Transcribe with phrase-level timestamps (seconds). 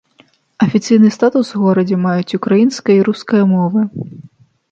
[0.67, 3.85] Афіцыйны статус у горадзе маюць украінская і руская мовы.